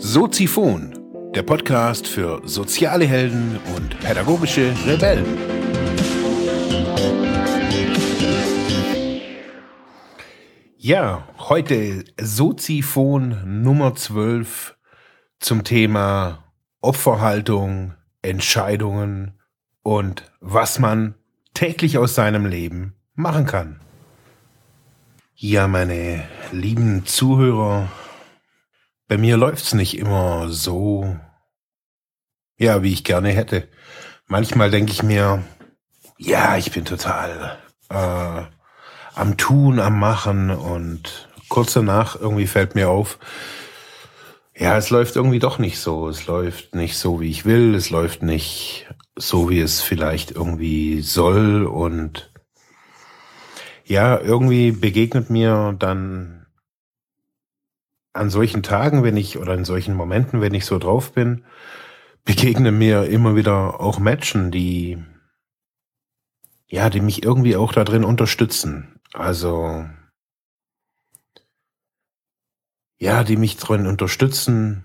Soziphon, 0.00 0.96
der 1.34 1.42
Podcast 1.42 2.06
für 2.06 2.40
soziale 2.44 3.04
Helden 3.04 3.58
und 3.74 3.98
pädagogische 3.98 4.72
Rebellen. 4.86 5.26
Ja, 10.76 11.26
heute 11.36 12.04
Soziphon 12.20 13.62
Nummer 13.62 13.96
12 13.96 14.76
zum 15.40 15.64
Thema 15.64 16.44
Opferhaltung, 16.80 17.94
Entscheidungen 18.22 19.40
und 19.82 20.30
was 20.40 20.78
man 20.78 21.16
täglich 21.54 21.98
aus 21.98 22.14
seinem 22.14 22.46
Leben 22.46 22.94
machen 23.14 23.46
kann. 23.46 23.80
Ja, 25.34 25.66
meine 25.66 26.22
lieben 26.52 27.04
Zuhörer, 27.04 27.88
bei 29.08 29.18
mir 29.18 29.36
läuft's 29.36 29.74
nicht 29.74 29.98
immer 29.98 30.48
so, 30.50 31.16
ja, 32.58 32.82
wie 32.82 32.92
ich 32.92 33.04
gerne 33.04 33.30
hätte. 33.30 33.68
Manchmal 34.26 34.70
denke 34.70 34.92
ich 34.92 35.02
mir, 35.02 35.42
ja, 36.18 36.56
ich 36.58 36.70
bin 36.72 36.84
total 36.84 37.58
äh, 37.88 38.42
am 39.14 39.36
Tun, 39.38 39.80
am 39.80 39.98
Machen 39.98 40.50
und 40.50 41.28
kurz 41.48 41.72
danach 41.72 42.16
irgendwie 42.20 42.46
fällt 42.46 42.74
mir 42.74 42.90
auf, 42.90 43.18
ja, 44.54 44.76
es 44.76 44.90
läuft 44.90 45.16
irgendwie 45.16 45.38
doch 45.38 45.58
nicht 45.58 45.78
so. 45.78 46.08
Es 46.08 46.26
läuft 46.26 46.74
nicht 46.74 46.98
so, 46.98 47.20
wie 47.20 47.30
ich 47.30 47.44
will. 47.44 47.76
Es 47.76 47.90
läuft 47.90 48.22
nicht 48.22 48.88
so, 49.14 49.48
wie 49.48 49.60
es 49.60 49.80
vielleicht 49.80 50.32
irgendwie 50.32 51.00
soll. 51.00 51.64
Und 51.64 52.32
ja, 53.84 54.18
irgendwie 54.18 54.72
begegnet 54.72 55.30
mir 55.30 55.76
dann 55.78 56.37
an 58.18 58.30
solchen 58.30 58.62
Tagen, 58.62 59.02
wenn 59.02 59.16
ich 59.16 59.38
oder 59.38 59.54
in 59.54 59.64
solchen 59.64 59.94
Momenten, 59.94 60.40
wenn 60.40 60.54
ich 60.54 60.66
so 60.66 60.78
drauf 60.78 61.12
bin, 61.12 61.44
begegnen 62.24 62.76
mir 62.76 63.04
immer 63.04 63.36
wieder 63.36 63.80
auch 63.80 63.98
Menschen, 63.98 64.50
die 64.50 65.02
ja, 66.70 66.90
die 66.90 67.00
mich 67.00 67.22
irgendwie 67.22 67.56
auch 67.56 67.72
da 67.72 67.84
drin 67.84 68.04
unterstützen. 68.04 69.00
Also 69.14 69.86
ja, 72.98 73.24
die 73.24 73.36
mich 73.36 73.56
drin 73.56 73.86
unterstützen, 73.86 74.84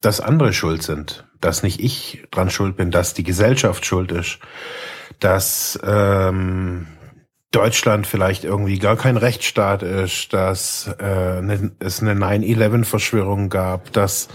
dass 0.00 0.20
andere 0.20 0.52
schuld 0.52 0.82
sind, 0.82 1.26
dass 1.40 1.62
nicht 1.62 1.80
ich 1.80 2.24
dran 2.30 2.50
schuld 2.50 2.76
bin, 2.76 2.90
dass 2.90 3.14
die 3.14 3.24
Gesellschaft 3.24 3.84
schuld 3.86 4.12
ist, 4.12 4.38
dass 5.18 5.78
ähm, 5.82 6.86
Deutschland 7.52 8.06
vielleicht 8.06 8.44
irgendwie 8.44 8.78
gar 8.78 8.96
kein 8.96 9.16
Rechtsstaat 9.16 9.82
ist, 9.82 10.32
dass 10.32 10.90
äh, 10.98 11.42
ne, 11.42 11.70
es 11.78 12.00
eine 12.00 12.14
9-11-Verschwörung 12.14 13.50
gab, 13.50 13.92
dass 13.92 14.28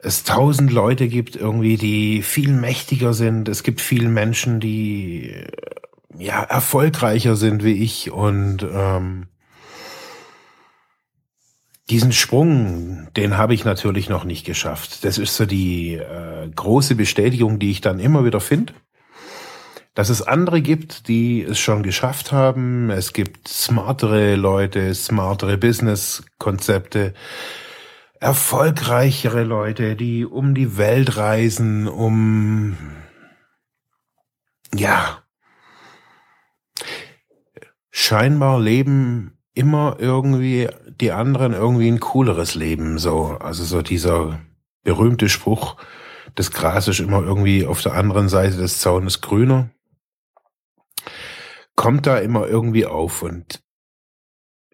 es 0.00 0.24
tausend 0.24 0.72
Leute 0.72 1.08
gibt 1.08 1.36
irgendwie, 1.36 1.76
die 1.76 2.22
viel 2.22 2.52
mächtiger 2.52 3.14
sind. 3.14 3.48
Es 3.48 3.62
gibt 3.62 3.80
viele 3.80 4.08
Menschen, 4.08 4.60
die 4.60 5.34
ja 6.18 6.42
erfolgreicher 6.42 7.36
sind 7.36 7.64
wie 7.64 7.84
ich 7.84 8.10
und 8.10 8.66
ähm, 8.70 9.28
diesen 11.88 12.12
Sprung, 12.12 13.08
den 13.16 13.38
habe 13.38 13.54
ich 13.54 13.64
natürlich 13.64 14.08
noch 14.08 14.24
nicht 14.24 14.44
geschafft. 14.44 15.04
Das 15.04 15.18
ist 15.18 15.36
so 15.36 15.46
die 15.46 15.94
äh, 15.94 16.48
große 16.54 16.96
Bestätigung, 16.96 17.58
die 17.58 17.70
ich 17.70 17.80
dann 17.80 18.00
immer 18.00 18.24
wieder 18.24 18.40
finde 18.40 18.74
dass 19.98 20.10
es 20.10 20.22
andere 20.22 20.62
gibt, 20.62 21.08
die 21.08 21.42
es 21.42 21.58
schon 21.58 21.82
geschafft 21.82 22.30
haben. 22.30 22.88
Es 22.88 23.12
gibt 23.12 23.48
smartere 23.48 24.36
Leute, 24.36 24.94
smartere 24.94 25.58
Business-Konzepte, 25.58 27.14
erfolgreichere 28.20 29.42
Leute, 29.42 29.96
die 29.96 30.24
um 30.24 30.54
die 30.54 30.76
Welt 30.76 31.16
reisen, 31.16 31.88
um, 31.88 32.76
ja, 34.72 35.24
scheinbar 37.90 38.60
leben 38.60 39.36
immer 39.52 39.96
irgendwie 39.98 40.68
die 40.86 41.10
anderen 41.10 41.54
irgendwie 41.54 41.88
ein 41.88 41.98
cooleres 41.98 42.54
Leben, 42.54 42.98
so. 42.98 43.36
Also 43.40 43.64
so 43.64 43.82
dieser 43.82 44.38
berühmte 44.84 45.28
Spruch, 45.28 45.74
das 46.36 46.52
Gras 46.52 46.86
ist 46.86 47.00
immer 47.00 47.20
irgendwie 47.20 47.66
auf 47.66 47.82
der 47.82 47.94
anderen 47.94 48.28
Seite 48.28 48.58
des 48.58 48.78
Zaunes 48.78 49.22
grüner 49.22 49.70
kommt 51.78 52.08
da 52.08 52.18
immer 52.18 52.48
irgendwie 52.48 52.86
auf 52.86 53.22
und 53.22 53.62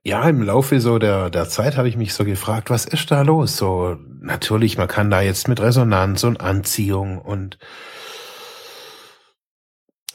ja, 0.04 0.26
im 0.26 0.42
Laufe 0.42 0.81
so 0.81 0.98
der, 0.98 1.28
der 1.28 1.50
Zeit 1.50 1.76
habe 1.76 1.87
ich 1.87 1.98
mich 1.98 2.15
so 2.15 2.25
gefragt, 2.25 2.70
was 2.70 2.87
ist 2.87 3.10
da 3.10 3.20
los? 3.20 3.59
So, 3.59 3.98
natürlich, 4.20 4.78
man 4.78 4.88
kann 4.88 5.10
da 5.10 5.20
jetzt 5.20 5.47
mit 5.47 5.60
Resonanz 5.60 6.25
und 6.25 6.41
Anziehung 6.41 7.19
und 7.19 7.59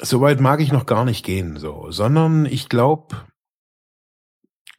soweit 0.01 0.39
mag 0.39 0.61
ich 0.61 0.71
noch 0.71 0.87
gar 0.87 1.05
nicht 1.05 1.23
gehen, 1.23 1.57
so, 1.57 1.91
sondern 1.91 2.47
ich 2.47 2.69
glaube, 2.69 3.23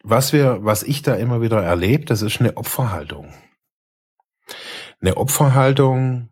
was 0.02 0.32
wir, 0.32 0.64
was 0.64 0.82
ich 0.82 1.02
da 1.02 1.14
immer 1.14 1.40
wieder 1.40 1.62
erlebe, 1.62 2.06
das 2.06 2.22
ist 2.22 2.40
eine 2.40 2.56
Opferhaltung. 2.56 3.32
Eine 5.00 5.16
Opferhaltung, 5.16 6.30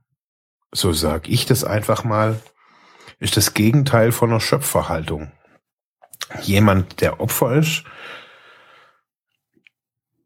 so 0.73 0.93
sag 0.93 1.29
ich 1.29 1.47
das 1.47 1.63
einfach 1.63 2.03
mal, 2.03 2.41
ist 3.21 3.37
das 3.37 3.55
Gegenteil 3.55 4.11
von 4.11 4.31
einer 4.31 4.41
Schöpferhaltung 4.41 5.31
jemand, 6.43 7.01
der 7.01 7.21
Opfer 7.21 7.55
ist, 7.57 7.85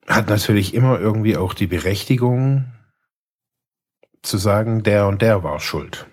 hat 0.06 0.28
natürlich 0.28 0.74
immer 0.74 0.98
irgendwie 0.98 1.36
auch 1.36 1.54
die 1.54 1.66
Berechtigung 1.66 2.72
zu 4.22 4.38
sagen, 4.38 4.82
der 4.82 5.06
und 5.06 5.22
der 5.22 5.42
war 5.42 5.60
schuld. 5.60 6.06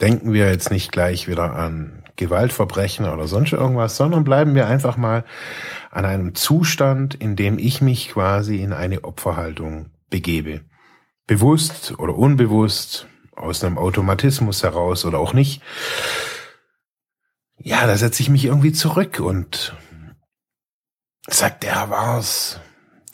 Denken 0.00 0.32
wir 0.32 0.50
jetzt 0.50 0.70
nicht 0.70 0.92
gleich 0.92 1.26
wieder 1.26 1.54
an 1.54 2.04
Gewaltverbrechen 2.16 3.06
oder 3.06 3.26
sonst 3.26 3.52
irgendwas, 3.52 3.96
sondern 3.96 4.24
bleiben 4.24 4.54
wir 4.54 4.66
einfach 4.66 4.96
mal 4.96 5.24
an 5.90 6.04
einem 6.04 6.34
Zustand, 6.34 7.14
in 7.14 7.36
dem 7.36 7.58
ich 7.58 7.80
mich 7.80 8.10
quasi 8.10 8.60
in 8.62 8.72
eine 8.72 9.04
Opferhaltung 9.04 9.90
begebe. 10.10 10.60
Bewusst 11.26 11.98
oder 11.98 12.16
unbewusst, 12.16 13.06
aus 13.34 13.62
einem 13.62 13.78
Automatismus 13.78 14.62
heraus 14.62 15.04
oder 15.04 15.18
auch 15.18 15.32
nicht 15.32 15.62
ja, 17.60 17.86
da 17.86 17.96
setze 17.96 18.22
ich 18.22 18.30
mich 18.30 18.44
irgendwie 18.44 18.72
zurück 18.72 19.20
und 19.20 19.74
sagt, 21.28 21.62
der 21.64 21.90
war's. 21.90 22.60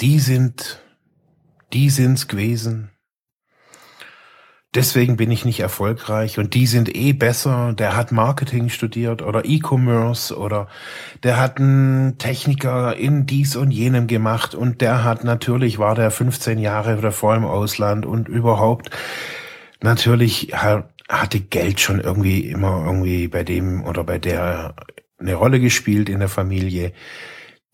Die 0.01 0.19
sind, 0.19 0.83
die 1.73 1.91
sind's 1.91 2.29
gewesen. 2.29 2.91
Deswegen 4.75 5.17
bin 5.17 5.31
ich 5.31 5.45
nicht 5.45 5.61
erfolgreich 5.61 6.41
und 6.41 6.55
die 6.55 6.67
sind 6.67 6.95
eh 6.97 7.13
besser. 7.13 7.75
Der 7.75 7.95
hat 7.95 8.11
Marketing 8.11 8.69
studiert 8.69 9.23
oder 9.23 9.45
E-Commerce 9.45 10.37
oder 10.37 10.67
der 11.23 11.37
hat 11.39 11.59
einen 11.59 12.19
Techniker 12.19 12.97
in 12.97 13.25
dies 13.25 13.55
und 13.55 13.71
jenem 13.71 14.09
gemacht 14.09 14.57
und 14.57 14.81
der 14.81 15.05
hat 15.05 15.23
natürlich 15.23 15.79
war 15.79 15.95
der 15.95 16.11
15 16.11 16.59
Jahre 16.59 16.97
davor 17.01 17.37
im 17.37 17.45
Ausland 17.45 18.05
und 18.05 18.29
überhaupt 18.29 18.91
natürlich 19.81 20.53
hatte 21.09 21.41
Geld 21.41 21.81
schon 21.81 22.01
irgendwie 22.01 22.49
immer 22.49 22.85
irgendwie 22.87 23.29
bei 23.29 23.45
dem 23.45 23.85
oder 23.85 24.05
bei 24.05 24.19
der 24.19 24.75
eine 25.19 25.35
Rolle 25.35 25.61
gespielt 25.61 26.09
in 26.09 26.21
der 26.21 26.29
Familie. 26.29 26.93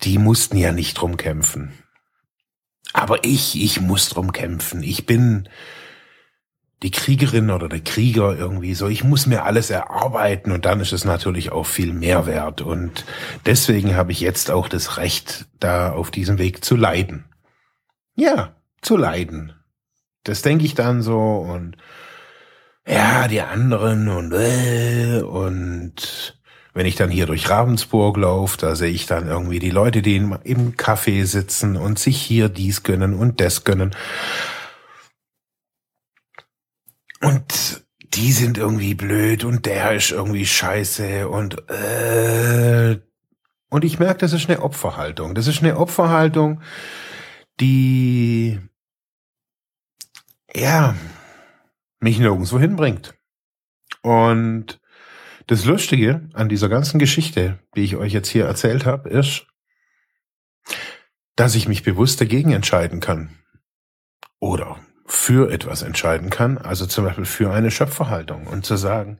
Die 0.02 0.18
mussten 0.18 0.56
ja 0.56 0.72
nicht 0.72 0.94
drum 0.94 1.16
kämpfen. 1.16 1.72
Aber 2.92 3.24
ich, 3.24 3.60
ich 3.62 3.80
muss 3.80 4.08
drum 4.08 4.32
kämpfen. 4.32 4.82
Ich 4.82 5.06
bin 5.06 5.48
die 6.82 6.90
Kriegerin 6.90 7.50
oder 7.50 7.68
der 7.68 7.80
Krieger 7.80 8.36
irgendwie 8.36 8.74
so. 8.74 8.88
Ich 8.88 9.04
muss 9.04 9.26
mir 9.26 9.44
alles 9.44 9.70
erarbeiten 9.70 10.50
und 10.50 10.64
dann 10.64 10.80
ist 10.80 10.92
es 10.92 11.04
natürlich 11.04 11.52
auch 11.52 11.66
viel 11.66 11.92
mehr 11.92 12.26
wert. 12.26 12.62
Und 12.62 13.04
deswegen 13.46 13.96
habe 13.96 14.12
ich 14.12 14.20
jetzt 14.20 14.50
auch 14.50 14.68
das 14.68 14.96
Recht, 14.96 15.46
da 15.60 15.92
auf 15.92 16.10
diesem 16.10 16.38
Weg 16.38 16.64
zu 16.64 16.76
leiden. 16.76 17.26
Ja, 18.16 18.56
zu 18.80 18.96
leiden. 18.96 19.52
Das 20.24 20.42
denke 20.42 20.64
ich 20.64 20.74
dann 20.74 21.02
so 21.02 21.18
und 21.18 21.76
ja, 22.90 23.28
die 23.28 23.40
anderen 23.40 24.08
und 24.08 24.32
äh, 24.32 25.20
und 25.22 26.40
wenn 26.74 26.86
ich 26.86 26.96
dann 26.96 27.10
hier 27.10 27.26
durch 27.26 27.48
Ravensburg 27.48 28.16
laufe, 28.16 28.56
da 28.58 28.74
sehe 28.74 28.90
ich 28.90 29.06
dann 29.06 29.28
irgendwie 29.28 29.60
die 29.60 29.70
Leute, 29.70 30.02
die 30.02 30.16
im, 30.16 30.76
Café 30.76 31.24
sitzen 31.24 31.76
und 31.76 31.98
sich 31.98 32.20
hier 32.20 32.48
dies 32.48 32.82
gönnen 32.82 33.14
und 33.14 33.40
das 33.40 33.64
gönnen. 33.64 33.94
Und 37.20 37.84
die 38.14 38.32
sind 38.32 38.58
irgendwie 38.58 38.94
blöd 38.94 39.44
und 39.44 39.66
der 39.66 39.92
ist 39.92 40.10
irgendwie 40.10 40.46
scheiße 40.46 41.28
und 41.28 41.70
äh, 41.70 42.98
und 43.68 43.84
ich 43.84 44.00
merke, 44.00 44.18
das 44.18 44.32
ist 44.32 44.50
eine 44.50 44.62
Opferhaltung. 44.62 45.36
Das 45.36 45.46
ist 45.46 45.62
eine 45.62 45.76
Opferhaltung, 45.76 46.60
die 47.60 48.58
ja 50.52 50.96
mich 52.00 52.18
nirgendwo 52.18 52.58
hinbringt. 52.58 53.14
Und 54.02 54.80
Das 55.50 55.64
Lustige 55.64 56.28
an 56.32 56.48
dieser 56.48 56.68
ganzen 56.68 57.00
Geschichte, 57.00 57.58
die 57.74 57.82
ich 57.82 57.96
euch 57.96 58.12
jetzt 58.12 58.28
hier 58.28 58.44
erzählt 58.44 58.86
habe, 58.86 59.08
ist, 59.08 59.46
dass 61.34 61.56
ich 61.56 61.66
mich 61.66 61.82
bewusst 61.82 62.20
dagegen 62.20 62.52
entscheiden 62.52 63.00
kann. 63.00 63.30
Oder 64.38 64.78
für 65.06 65.50
etwas 65.50 65.82
entscheiden 65.82 66.30
kann, 66.30 66.56
also 66.56 66.86
zum 66.86 67.04
Beispiel 67.04 67.24
für 67.24 67.52
eine 67.52 67.72
Schöpferhaltung 67.72 68.46
und 68.46 68.64
zu 68.64 68.76
sagen, 68.76 69.18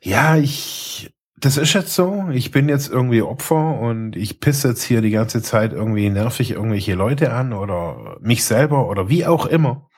ja, 0.00 0.36
ich, 0.36 1.12
das 1.36 1.58
ist 1.58 1.74
jetzt 1.74 1.94
so, 1.94 2.30
ich 2.32 2.50
bin 2.50 2.70
jetzt 2.70 2.88
irgendwie 2.88 3.20
Opfer 3.20 3.78
und 3.78 4.16
ich 4.16 4.40
pisse 4.40 4.68
jetzt 4.68 4.82
hier 4.82 5.02
die 5.02 5.10
ganze 5.10 5.42
Zeit 5.42 5.74
irgendwie 5.74 6.08
nervig 6.08 6.52
irgendwelche 6.52 6.94
Leute 6.94 7.30
an 7.34 7.52
oder 7.52 8.16
mich 8.22 8.42
selber 8.44 8.88
oder 8.88 9.10
wie 9.10 9.26
auch 9.26 9.44
immer. 9.44 9.90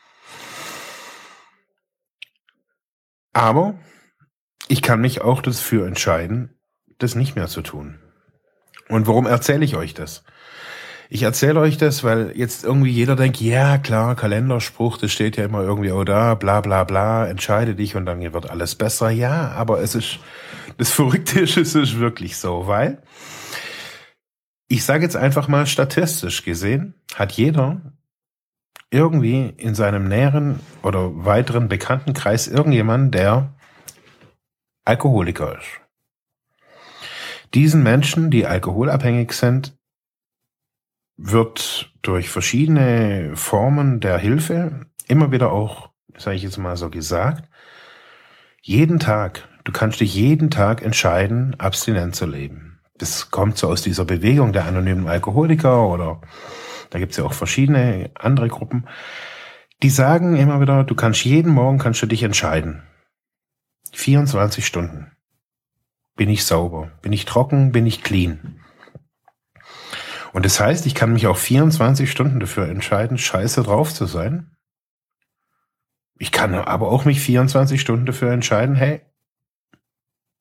Aber 3.34 3.74
ich 4.68 4.80
kann 4.80 5.00
mich 5.00 5.20
auch 5.20 5.42
dafür 5.42 5.86
entscheiden, 5.86 6.56
das 6.98 7.14
nicht 7.14 7.36
mehr 7.36 7.48
zu 7.48 7.60
tun. 7.60 7.98
Und 8.88 9.06
warum 9.06 9.26
erzähle 9.26 9.64
ich 9.64 9.76
euch 9.76 9.92
das? 9.92 10.24
Ich 11.10 11.22
erzähle 11.22 11.60
euch 11.60 11.76
das, 11.76 12.02
weil 12.02 12.32
jetzt 12.34 12.64
irgendwie 12.64 12.90
jeder 12.90 13.14
denkt, 13.14 13.40
ja 13.40 13.78
klar, 13.78 14.16
Kalenderspruch, 14.16 14.96
das 14.96 15.12
steht 15.12 15.36
ja 15.36 15.44
immer 15.44 15.62
irgendwie 15.62 15.92
oh 15.92 16.04
da, 16.04 16.34
bla 16.34 16.60
bla 16.60 16.84
bla, 16.84 17.26
entscheide 17.26 17.74
dich 17.74 17.94
und 17.94 18.06
dann 18.06 18.20
wird 18.32 18.50
alles 18.50 18.74
besser. 18.74 19.10
Ja, 19.10 19.50
aber 19.50 19.80
es 19.80 19.94
ist, 19.94 20.18
das 20.78 20.90
Verrückte 20.90 21.40
ist, 21.40 21.56
es 21.56 21.74
ist 21.74 21.98
wirklich 21.98 22.36
so, 22.36 22.66
weil 22.66 23.02
ich 24.68 24.84
sage 24.84 25.04
jetzt 25.04 25.16
einfach 25.16 25.46
mal 25.46 25.66
statistisch 25.66 26.42
gesehen, 26.42 26.94
hat 27.14 27.32
jeder 27.32 27.92
irgendwie 28.94 29.52
in 29.56 29.74
seinem 29.74 30.06
näheren 30.06 30.60
oder 30.82 31.24
weiteren 31.24 31.68
Bekanntenkreis 31.68 32.46
irgendjemanden, 32.46 33.10
der 33.10 33.52
Alkoholiker 34.84 35.58
ist. 35.58 35.80
Diesen 37.54 37.82
Menschen, 37.82 38.30
die 38.30 38.46
alkoholabhängig 38.46 39.32
sind, 39.32 39.76
wird 41.16 41.92
durch 42.02 42.28
verschiedene 42.28 43.32
Formen 43.34 44.00
der 44.00 44.18
Hilfe 44.18 44.86
immer 45.08 45.32
wieder 45.32 45.50
auch, 45.50 45.90
sage 46.16 46.36
ich 46.36 46.42
jetzt 46.42 46.58
mal 46.58 46.76
so 46.76 46.88
gesagt, 46.88 47.48
jeden 48.62 49.00
Tag, 49.00 49.48
du 49.64 49.72
kannst 49.72 50.00
dich 50.00 50.14
jeden 50.14 50.50
Tag 50.50 50.82
entscheiden, 50.82 51.58
abstinent 51.58 52.14
zu 52.14 52.26
leben. 52.26 52.80
Das 52.96 53.30
kommt 53.32 53.58
so 53.58 53.68
aus 53.68 53.82
dieser 53.82 54.04
Bewegung 54.04 54.52
der 54.52 54.66
anonymen 54.66 55.08
Alkoholiker 55.08 55.88
oder 55.88 56.20
da 56.90 56.98
gibt's 56.98 57.16
ja 57.16 57.24
auch 57.24 57.32
verschiedene 57.32 58.10
andere 58.14 58.48
Gruppen. 58.48 58.86
Die 59.82 59.90
sagen 59.90 60.36
immer 60.36 60.60
wieder, 60.60 60.84
du 60.84 60.94
kannst 60.94 61.24
jeden 61.24 61.52
Morgen 61.52 61.78
kannst 61.78 62.02
du 62.02 62.06
dich 62.06 62.22
entscheiden. 62.22 62.82
24 63.92 64.66
Stunden. 64.66 65.12
Bin 66.16 66.28
ich 66.28 66.44
sauber? 66.44 66.92
Bin 67.02 67.12
ich 67.12 67.24
trocken? 67.24 67.72
Bin 67.72 67.86
ich 67.86 68.02
clean? 68.02 68.60
Und 70.32 70.44
das 70.44 70.58
heißt, 70.58 70.86
ich 70.86 70.94
kann 70.94 71.12
mich 71.12 71.26
auch 71.26 71.36
24 71.36 72.10
Stunden 72.10 72.40
dafür 72.40 72.68
entscheiden, 72.68 73.18
scheiße 73.18 73.62
drauf 73.62 73.94
zu 73.94 74.06
sein. 74.06 74.56
Ich 76.18 76.32
kann 76.32 76.54
aber 76.54 76.88
auch 76.88 77.04
mich 77.04 77.20
24 77.20 77.80
Stunden 77.80 78.06
dafür 78.06 78.32
entscheiden, 78.32 78.74
hey, 78.74 79.02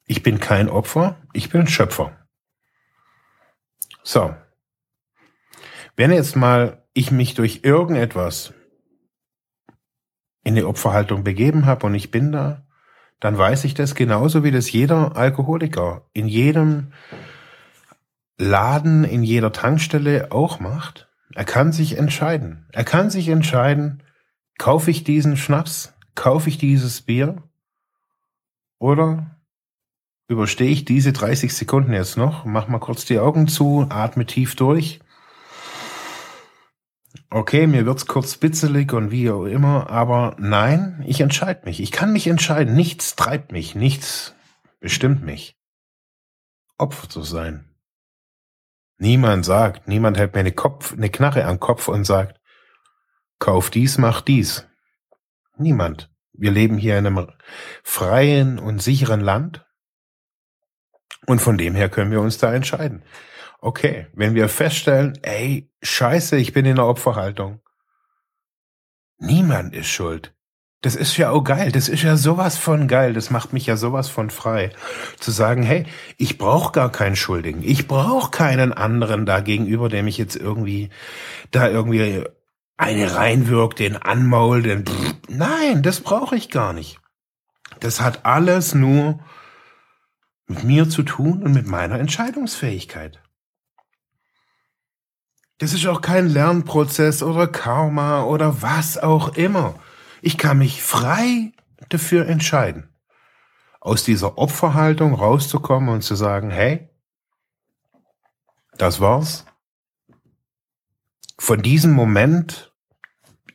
ich 0.05 0.23
bin 0.23 0.39
kein 0.39 0.69
Opfer, 0.69 1.21
ich 1.33 1.49
bin 1.49 1.67
Schöpfer. 1.67 2.17
So. 4.03 4.35
Wenn 5.95 6.11
jetzt 6.11 6.35
mal 6.35 6.83
ich 6.93 7.11
mich 7.11 7.35
durch 7.35 7.61
irgendetwas 7.63 8.53
in 10.43 10.55
die 10.55 10.63
Opferhaltung 10.63 11.23
begeben 11.23 11.65
habe 11.65 11.85
und 11.85 11.95
ich 11.95 12.11
bin 12.11 12.31
da, 12.31 12.65
dann 13.19 13.37
weiß 13.37 13.63
ich 13.63 13.73
das 13.73 13.95
genauso 13.95 14.43
wie 14.43 14.51
das 14.51 14.71
jeder 14.71 15.15
Alkoholiker 15.15 16.05
in 16.13 16.27
jedem 16.27 16.91
Laden 18.37 19.03
in 19.03 19.23
jeder 19.23 19.51
Tankstelle 19.51 20.31
auch 20.31 20.59
macht. 20.59 21.09
Er 21.33 21.45
kann 21.45 21.71
sich 21.71 21.97
entscheiden. 21.97 22.67
Er 22.71 22.83
kann 22.83 23.09
sich 23.09 23.29
entscheiden, 23.29 24.03
kaufe 24.57 24.91
ich 24.91 25.03
diesen 25.03 25.37
Schnaps, 25.37 25.93
kaufe 26.15 26.49
ich 26.49 26.57
dieses 26.57 27.01
Bier 27.01 27.43
oder 28.79 29.37
überstehe 30.27 30.69
ich 30.69 30.83
diese 30.85 31.13
30 31.13 31.53
Sekunden 31.53 31.93
jetzt 31.93 32.17
noch, 32.17 32.45
mach 32.45 32.67
mal 32.67 32.79
kurz 32.79 33.05
die 33.05 33.19
Augen 33.19 33.47
zu, 33.47 33.85
atme 33.89 34.25
tief 34.25 34.55
durch. 34.55 34.99
Okay, 37.35 37.65
mir 37.65 37.87
wird's 37.87 38.05
kurz 38.05 38.37
bitzelig 38.37 38.93
und 38.93 39.09
wie 39.09 39.31
auch 39.31 39.45
immer, 39.45 39.89
aber 39.89 40.35
nein, 40.37 41.03
ich 41.07 41.19
entscheide 41.19 41.65
mich. 41.65 41.79
Ich 41.81 41.91
kann 41.91 42.13
mich 42.13 42.27
entscheiden. 42.27 42.75
Nichts 42.75 43.15
treibt 43.15 43.51
mich, 43.51 43.73
nichts 43.73 44.35
bestimmt 44.79 45.23
mich. 45.23 45.57
Opfer 46.77 47.09
zu 47.09 47.23
sein. 47.23 47.73
Niemand 48.99 49.45
sagt, 49.45 49.87
niemand 49.87 50.15
hält 50.15 50.35
mir 50.35 50.41
eine, 50.41 50.51
Kopf, 50.51 50.93
eine 50.93 51.09
Knarre 51.09 51.45
am 51.45 51.59
Kopf 51.59 51.87
und 51.87 52.03
sagt, 52.03 52.39
kauf 53.39 53.71
dies, 53.71 53.97
mach 53.97 54.21
dies. 54.21 54.67
Niemand. 55.57 56.11
Wir 56.33 56.51
leben 56.51 56.77
hier 56.77 56.99
in 56.99 57.07
einem 57.07 57.31
freien 57.81 58.59
und 58.59 58.79
sicheren 58.79 59.21
Land. 59.21 59.62
Und 61.25 61.39
von 61.39 61.57
dem 61.57 61.75
her 61.75 61.89
können 61.89 62.11
wir 62.11 62.21
uns 62.21 62.37
da 62.37 62.53
entscheiden. 62.53 63.03
Okay, 63.59 64.07
wenn 64.13 64.35
wir 64.35 64.49
feststellen, 64.49 65.17
ey, 65.21 65.69
scheiße, 65.81 66.35
ich 66.35 66.53
bin 66.53 66.65
in 66.65 66.75
der 66.75 66.85
Opferhaltung. 66.85 67.61
Niemand 69.19 69.73
ist 69.73 69.87
schuld. 69.87 70.33
Das 70.81 70.97
ist 70.97 71.15
ja 71.15 71.29
auch 71.29 71.45
geil. 71.45 71.71
Das 71.71 71.87
ist 71.87 72.03
ja 72.03 72.17
sowas 72.17 72.57
von 72.57 72.89
geil. 72.89 73.13
Das 73.13 73.29
macht 73.29 73.53
mich 73.53 73.65
ja 73.65 73.77
sowas 73.77 74.09
von 74.09 74.29
frei. 74.29 74.71
Zu 75.17 75.31
sagen, 75.31 75.63
hey, 75.63 75.85
ich 76.17 76.37
brauche 76.37 76.73
gar 76.73 76.91
keinen 76.91 77.15
Schuldigen. 77.15 77.63
Ich 77.63 77.87
brauche 77.87 78.31
keinen 78.31 78.73
anderen 78.73 79.25
da 79.25 79.39
gegenüber, 79.39 79.87
der 79.87 80.03
mich 80.03 80.17
jetzt 80.17 80.35
irgendwie 80.35 80.89
da 81.51 81.69
irgendwie 81.69 82.25
eine 82.75 83.15
reinwirkt, 83.15 83.79
den 83.79 83.95
anmault, 83.95 84.65
den. 84.65 84.83
Nein, 85.29 85.83
das 85.83 86.01
brauche 86.01 86.35
ich 86.35 86.49
gar 86.49 86.73
nicht. 86.73 86.99
Das 87.79 88.01
hat 88.01 88.25
alles 88.25 88.75
nur 88.75 89.19
mit 90.47 90.63
mir 90.63 90.89
zu 90.89 91.03
tun 91.03 91.43
und 91.43 91.53
mit 91.53 91.67
meiner 91.67 91.99
Entscheidungsfähigkeit. 91.99 93.21
Das 95.59 95.73
ist 95.73 95.85
auch 95.87 96.01
kein 96.01 96.27
Lernprozess 96.27 97.23
oder 97.23 97.47
Karma 97.47 98.23
oder 98.23 98.61
was 98.61 98.97
auch 98.97 99.35
immer. 99.35 99.79
Ich 100.21 100.37
kann 100.37 100.57
mich 100.57 100.81
frei 100.81 101.53
dafür 101.89 102.27
entscheiden, 102.27 102.89
aus 103.79 104.03
dieser 104.03 104.37
Opferhaltung 104.37 105.13
rauszukommen 105.13 105.89
und 105.89 106.01
zu 106.01 106.15
sagen, 106.15 106.49
hey, 106.49 106.89
das 108.77 108.99
war's. 108.99 109.45
Von 111.37 111.61
diesem 111.61 111.93
Moment, 111.93 112.73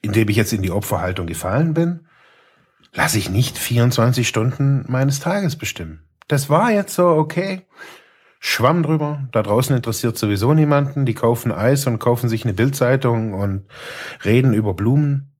in 0.03 0.13
dem 0.13 0.29
ich 0.29 0.37
jetzt 0.37 0.53
in 0.53 0.63
die 0.63 0.71
Opferhaltung 0.71 1.27
gefallen 1.27 1.75
bin, 1.75 2.07
lasse 2.93 3.19
ich 3.19 3.29
nicht 3.29 3.59
24 3.59 4.27
Stunden 4.27 4.85
meines 4.89 5.21
Tages 5.21 5.57
bestimmen. 5.57 6.08
Das 6.29 6.51
war 6.51 6.71
jetzt 6.71 6.95
so, 6.95 7.09
okay. 7.09 7.63
Schwamm 8.39 8.83
drüber. 8.83 9.27
Da 9.33 9.43
draußen 9.43 9.75
interessiert 9.75 10.17
sowieso 10.17 10.55
niemanden. 10.55 11.07
Die 11.07 11.15
kaufen 11.15 11.51
Eis 11.51 11.87
und 11.87 11.99
kaufen 11.99 12.29
sich 12.29 12.45
eine 12.45 12.55
Bildzeitung 12.55 13.35
und 13.35 13.67
reden 14.25 14.55
über 14.55 14.75
Blumen. 14.75 15.33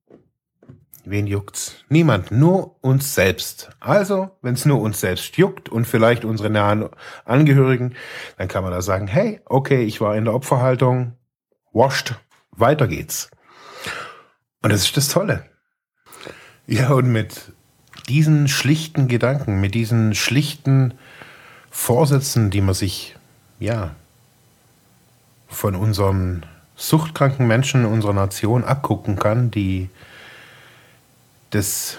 Wen 1.05 1.27
juckt's? 1.27 1.85
Niemand, 1.87 2.31
nur 2.31 2.83
uns 2.83 3.15
selbst. 3.15 3.69
Also, 3.79 4.31
wenn 4.41 4.55
es 4.55 4.65
nur 4.65 4.81
uns 4.81 4.99
selbst 4.99 5.37
juckt 5.37 5.69
und 5.69 5.85
vielleicht 5.85 6.25
unsere 6.25 6.49
nahen 6.49 6.89
Angehörigen, 7.23 7.95
dann 8.37 8.47
kann 8.47 8.63
man 8.63 8.73
da 8.73 8.81
sagen, 8.81 9.07
hey, 9.07 9.39
okay, 9.45 9.83
ich 9.83 10.01
war 10.01 10.15
in 10.17 10.25
der 10.25 10.35
Opferhaltung, 10.35 11.13
washed, 11.71 12.15
weiter 12.51 12.87
geht's. 12.87 13.31
Und 14.61 14.73
das 14.73 14.81
ist 14.83 14.97
das 14.97 15.07
Tolle. 15.07 15.45
Ja, 16.67 16.91
und 16.91 17.11
mit 17.11 17.53
diesen 18.09 18.47
schlichten 18.47 19.07
Gedanken, 19.07 19.61
mit 19.61 19.75
diesen 19.75 20.15
schlichten 20.15 20.93
Vorsätzen, 21.69 22.49
die 22.49 22.61
man 22.61 22.73
sich, 22.73 23.15
ja, 23.59 23.91
von 25.47 25.75
unseren 25.75 26.45
suchtkranken 26.75 27.47
Menschen 27.47 27.85
unserer 27.85 28.13
Nation 28.13 28.63
abgucken 28.63 29.17
kann, 29.17 29.51
die 29.51 29.89
das 31.51 31.97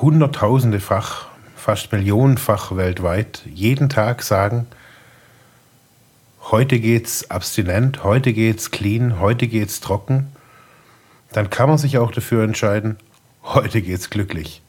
hunderttausendefach, 0.00 1.26
fast 1.56 1.92
millionenfach 1.92 2.74
weltweit 2.76 3.42
jeden 3.46 3.88
Tag 3.88 4.22
sagen, 4.22 4.66
heute 6.50 6.80
geht's 6.80 7.30
abstinent, 7.30 8.02
heute 8.02 8.32
geht's 8.32 8.70
clean, 8.70 9.20
heute 9.20 9.46
geht's 9.46 9.80
trocken, 9.80 10.32
dann 11.32 11.50
kann 11.50 11.68
man 11.68 11.78
sich 11.78 11.98
auch 11.98 12.10
dafür 12.10 12.42
entscheiden, 12.42 12.96
heute 13.44 13.80
geht's 13.82 14.10
glücklich. 14.10 14.62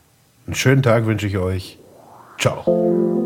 Einen 0.45 0.55
schönen 0.55 0.83
Tag 0.83 1.05
wünsche 1.05 1.27
ich 1.27 1.37
euch. 1.37 1.79
Ciao. 2.37 3.22